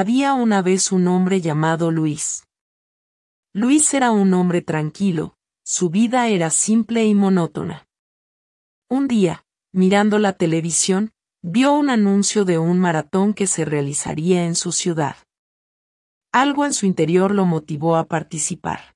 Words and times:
Había 0.00 0.34
una 0.34 0.62
vez 0.62 0.92
un 0.92 1.08
hombre 1.08 1.40
llamado 1.40 1.90
Luis. 1.90 2.44
Luis 3.52 3.92
era 3.94 4.12
un 4.12 4.32
hombre 4.32 4.62
tranquilo, 4.62 5.34
su 5.64 5.90
vida 5.90 6.28
era 6.28 6.50
simple 6.50 7.04
y 7.04 7.16
monótona. 7.16 7.88
Un 8.88 9.08
día, 9.08 9.44
mirando 9.72 10.20
la 10.20 10.34
televisión, 10.34 11.10
vio 11.42 11.72
un 11.72 11.90
anuncio 11.90 12.44
de 12.44 12.58
un 12.58 12.78
maratón 12.78 13.34
que 13.34 13.48
se 13.48 13.64
realizaría 13.64 14.44
en 14.44 14.54
su 14.54 14.70
ciudad. 14.70 15.16
Algo 16.30 16.64
en 16.64 16.74
su 16.74 16.86
interior 16.86 17.34
lo 17.34 17.44
motivó 17.44 17.96
a 17.96 18.06
participar. 18.06 18.94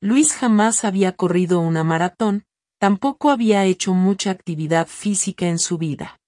Luis 0.00 0.32
jamás 0.32 0.82
había 0.86 1.14
corrido 1.14 1.60
una 1.60 1.84
maratón, 1.84 2.44
tampoco 2.78 3.28
había 3.30 3.66
hecho 3.66 3.92
mucha 3.92 4.30
actividad 4.30 4.86
física 4.86 5.48
en 5.48 5.58
su 5.58 5.76
vida. 5.76 6.18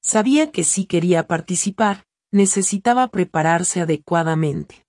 Sabía 0.00 0.52
que 0.52 0.62
si 0.62 0.86
quería 0.86 1.26
participar, 1.26 2.04
necesitaba 2.30 3.08
prepararse 3.08 3.80
adecuadamente. 3.80 4.84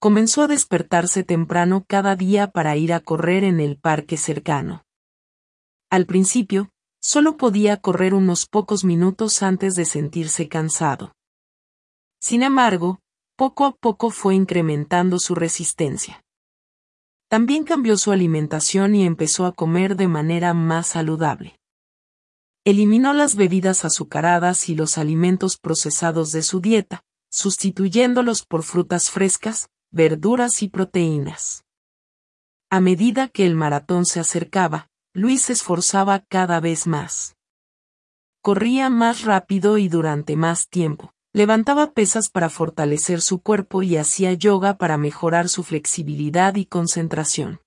Comenzó 0.00 0.42
a 0.42 0.46
despertarse 0.46 1.24
temprano 1.24 1.84
cada 1.86 2.14
día 2.14 2.50
para 2.50 2.76
ir 2.76 2.92
a 2.92 3.00
correr 3.00 3.42
en 3.42 3.58
el 3.58 3.76
parque 3.76 4.16
cercano. 4.16 4.84
Al 5.90 6.06
principio, 6.06 6.70
solo 7.00 7.36
podía 7.36 7.78
correr 7.78 8.14
unos 8.14 8.46
pocos 8.46 8.84
minutos 8.84 9.42
antes 9.42 9.74
de 9.74 9.84
sentirse 9.84 10.48
cansado. 10.48 11.12
Sin 12.20 12.42
embargo, 12.42 13.00
poco 13.36 13.64
a 13.64 13.72
poco 13.72 14.10
fue 14.10 14.34
incrementando 14.34 15.18
su 15.18 15.34
resistencia. 15.34 16.22
También 17.28 17.64
cambió 17.64 17.96
su 17.96 18.12
alimentación 18.12 18.94
y 18.94 19.04
empezó 19.04 19.46
a 19.46 19.52
comer 19.52 19.96
de 19.96 20.08
manera 20.08 20.54
más 20.54 20.88
saludable. 20.88 21.57
Eliminó 22.68 23.14
las 23.14 23.34
bebidas 23.34 23.86
azucaradas 23.86 24.68
y 24.68 24.74
los 24.74 24.98
alimentos 24.98 25.56
procesados 25.56 26.32
de 26.32 26.42
su 26.42 26.60
dieta, 26.60 27.02
sustituyéndolos 27.30 28.44
por 28.44 28.62
frutas 28.62 29.08
frescas, 29.08 29.70
verduras 29.90 30.62
y 30.62 30.68
proteínas. 30.68 31.64
A 32.68 32.80
medida 32.80 33.28
que 33.28 33.46
el 33.46 33.54
maratón 33.54 34.04
se 34.04 34.20
acercaba, 34.20 34.90
Luis 35.14 35.44
se 35.44 35.54
esforzaba 35.54 36.26
cada 36.28 36.60
vez 36.60 36.86
más. 36.86 37.36
Corría 38.42 38.90
más 38.90 39.24
rápido 39.24 39.78
y 39.78 39.88
durante 39.88 40.36
más 40.36 40.68
tiempo. 40.68 41.14
Levantaba 41.32 41.92
pesas 41.92 42.28
para 42.28 42.50
fortalecer 42.50 43.22
su 43.22 43.40
cuerpo 43.40 43.82
y 43.82 43.96
hacía 43.96 44.34
yoga 44.34 44.76
para 44.76 44.98
mejorar 44.98 45.48
su 45.48 45.62
flexibilidad 45.62 46.54
y 46.56 46.66
concentración. 46.66 47.62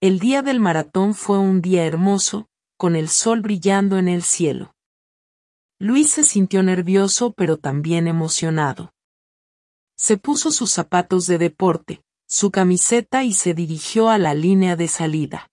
El 0.00 0.20
día 0.20 0.40
del 0.40 0.58
maratón 0.58 1.12
fue 1.12 1.36
un 1.36 1.60
día 1.60 1.84
hermoso, 1.84 2.48
con 2.80 2.96
el 2.96 3.10
sol 3.10 3.42
brillando 3.42 3.98
en 3.98 4.08
el 4.08 4.22
cielo. 4.22 4.74
Luis 5.78 6.12
se 6.12 6.24
sintió 6.24 6.62
nervioso 6.62 7.34
pero 7.34 7.58
también 7.58 8.08
emocionado. 8.08 8.94
Se 9.98 10.16
puso 10.16 10.50
sus 10.50 10.70
zapatos 10.70 11.26
de 11.26 11.36
deporte, 11.36 12.00
su 12.26 12.50
camiseta 12.50 13.22
y 13.22 13.34
se 13.34 13.52
dirigió 13.52 14.08
a 14.08 14.16
la 14.16 14.32
línea 14.32 14.76
de 14.76 14.88
salida. 14.88 15.50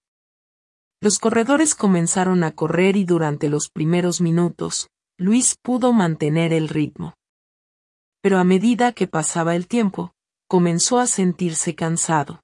Los 1.01 1.19
corredores 1.19 1.75
comenzaron 1.75 2.45
a 2.45 2.55
correr 2.55 2.95
y 2.95 3.03
durante 3.03 3.49
los 3.49 3.67
primeros 3.67 4.21
minutos, 4.21 4.87
Luis 5.17 5.57
pudo 5.61 5.91
mantener 5.91 6.53
el 6.53 6.69
ritmo. 6.69 7.13
Pero 8.21 8.39
a 8.39 8.45
medida 8.45 8.93
que 8.93 9.07
pasaba 9.07 9.53
el 9.57 9.67
tiempo, 9.67 10.13
comenzó 10.47 10.97
a 10.97 11.07
sentirse 11.07 11.75
cansado. 11.75 12.39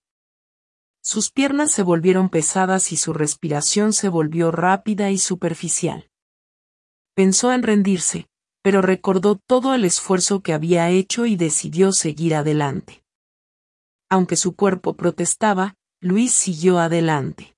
Sus 1.06 1.32
piernas 1.32 1.74
se 1.74 1.84
volvieron 1.84 2.30
pesadas 2.30 2.94
y 2.94 2.96
su 2.96 3.12
respiración 3.12 3.92
se 3.92 4.08
volvió 4.08 4.52
rápida 4.52 5.12
y 5.12 5.18
superficial. 5.18 6.10
Pensó 7.14 7.52
en 7.52 7.62
rendirse, 7.62 8.30
pero 8.62 8.82
recordó 8.82 9.36
todo 9.36 9.76
el 9.76 9.84
esfuerzo 9.84 10.42
que 10.42 10.54
había 10.54 10.90
hecho 10.90 11.26
y 11.26 11.36
decidió 11.36 11.92
seguir 11.92 12.36
adelante. 12.36 13.04
Aunque 14.10 14.38
su 14.38 14.56
cuerpo 14.56 14.94
protestaba, 14.94 15.76
Luis 16.00 16.34
siguió 16.34 16.80
adelante. 16.80 17.54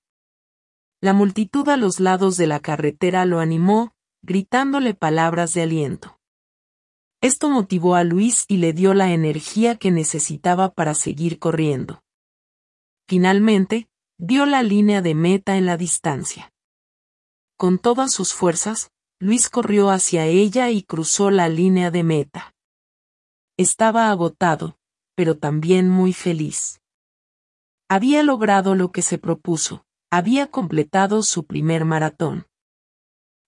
La 0.99 1.13
multitud 1.13 1.69
a 1.69 1.77
los 1.77 1.99
lados 1.99 2.37
de 2.37 2.47
la 2.47 2.59
carretera 2.61 3.25
lo 3.25 3.39
animó, 3.39 3.93
gritándole 4.23 4.95
palabras 4.95 5.53
de 5.53 5.61
aliento. 5.61 6.19
Esto 7.21 7.51
motivó 7.51 7.93
a 7.93 8.03
Luis 8.03 8.45
y 8.47 8.57
le 8.57 8.73
dio 8.73 8.95
la 8.95 9.11
energía 9.11 9.75
que 9.75 9.91
necesitaba 9.91 10.73
para 10.73 10.95
seguir 10.95 11.37
corriendo. 11.37 12.01
Finalmente, 13.07 13.87
dio 14.17 14.45
la 14.45 14.63
línea 14.63 15.01
de 15.01 15.13
meta 15.13 15.57
en 15.57 15.65
la 15.65 15.77
distancia. 15.77 16.51
Con 17.57 17.77
todas 17.79 18.11
sus 18.11 18.33
fuerzas, 18.33 18.91
Luis 19.19 19.49
corrió 19.49 19.91
hacia 19.91 20.25
ella 20.25 20.69
y 20.71 20.83
cruzó 20.83 21.31
la 21.31 21.47
línea 21.47 21.91
de 21.91 22.03
meta. 22.03 22.53
Estaba 23.57 24.09
agotado, 24.09 24.77
pero 25.15 25.37
también 25.37 25.89
muy 25.89 26.11
feliz. 26.11 26.81
Había 27.87 28.23
logrado 28.23 28.75
lo 28.75 28.91
que 28.91 29.01
se 29.01 29.17
propuso, 29.17 29.85
había 30.11 30.47
completado 30.47 31.23
su 31.23 31.45
primer 31.45 31.85
maratón. 31.85 32.47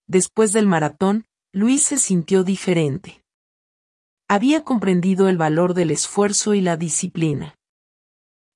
Después 0.06 0.52
del 0.52 0.66
maratón, 0.66 1.26
Luis 1.52 1.82
se 1.84 1.98
sintió 1.98 2.44
diferente. 2.44 3.22
Había 4.28 4.62
comprendido 4.64 5.28
el 5.28 5.36
valor 5.36 5.74
del 5.74 5.90
esfuerzo 5.90 6.54
y 6.54 6.60
la 6.60 6.76
disciplina. 6.76 7.57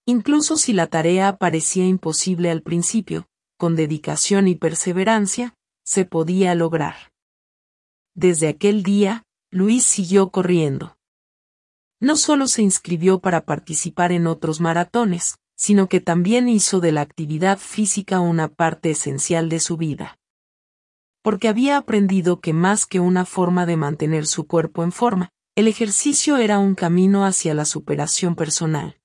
Incluso 0.04 0.56
si 0.56 0.72
la 0.72 0.88
tarea 0.88 1.36
parecía 1.36 1.86
imposible 1.86 2.50
al 2.50 2.62
principio, 2.62 3.28
con 3.56 3.76
dedicación 3.76 4.48
y 4.48 4.56
perseverancia, 4.56 5.54
se 5.84 6.04
podía 6.04 6.54
lograr. 6.54 7.12
Desde 8.14 8.48
aquel 8.48 8.82
día, 8.82 9.24
Luis 9.50 9.84
siguió 9.84 10.30
corriendo. 10.30 10.96
No 12.00 12.16
solo 12.16 12.48
se 12.48 12.62
inscribió 12.62 13.20
para 13.20 13.44
participar 13.44 14.10
en 14.10 14.26
otros 14.26 14.60
maratones, 14.60 15.36
sino 15.56 15.88
que 15.88 16.00
también 16.00 16.48
hizo 16.48 16.80
de 16.80 16.90
la 16.90 17.02
actividad 17.02 17.58
física 17.58 18.18
una 18.18 18.48
parte 18.48 18.90
esencial 18.90 19.48
de 19.48 19.60
su 19.60 19.76
vida. 19.76 20.18
Porque 21.22 21.46
había 21.46 21.76
aprendido 21.76 22.40
que 22.40 22.52
más 22.52 22.86
que 22.86 22.98
una 22.98 23.24
forma 23.24 23.66
de 23.66 23.76
mantener 23.76 24.26
su 24.26 24.48
cuerpo 24.48 24.82
en 24.82 24.90
forma, 24.90 25.28
el 25.54 25.68
ejercicio 25.68 26.38
era 26.38 26.58
un 26.58 26.74
camino 26.74 27.24
hacia 27.24 27.54
la 27.54 27.64
superación 27.64 28.34
personal. 28.34 29.01